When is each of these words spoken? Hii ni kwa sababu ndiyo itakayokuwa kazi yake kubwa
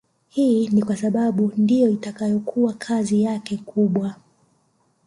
Hii 0.29 0.67
ni 0.67 0.81
kwa 0.83 0.95
sababu 0.97 1.51
ndiyo 1.57 1.89
itakayokuwa 1.89 2.73
kazi 2.73 3.21
yake 3.23 3.57
kubwa 3.57 4.15